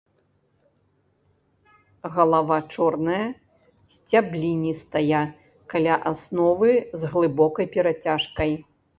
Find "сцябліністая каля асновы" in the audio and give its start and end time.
3.95-6.71